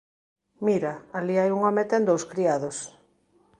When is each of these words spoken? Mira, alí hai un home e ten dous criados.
Mira, 0.67 0.93
alí 1.19 1.35
hai 1.37 1.49
un 1.55 1.61
home 1.65 1.81
e 1.85 1.89
ten 1.91 2.03
dous 2.09 2.23
criados. 2.31 2.77